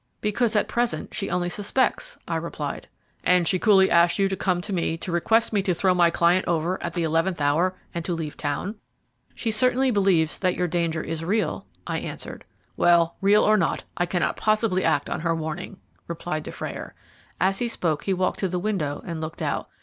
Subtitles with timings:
[0.19, 2.87] "Because at present she only suspects," I replied.
[3.23, 6.09] "And she coolly asks you to come to me to request me to throw my
[6.09, 8.77] client over at the eleventh hour and to leave town?"
[9.35, 12.45] "She certainly believes that your danger is real," I answered.
[12.75, 15.77] "Well, real or not, I cannot possibly act on her warning,"
[16.07, 16.95] replied Dufrayer.
[17.39, 19.69] As he spoke he walked to the window and looked out.